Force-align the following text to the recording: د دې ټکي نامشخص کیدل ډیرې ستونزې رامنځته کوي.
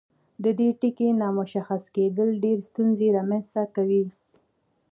د 0.43 0.45
دې 0.59 0.69
ټکي 0.79 1.07
نامشخص 1.21 1.83
کیدل 1.95 2.29
ډیرې 2.43 2.63
ستونزې 2.69 3.07
رامنځته 3.17 3.63
کوي. 3.75 4.05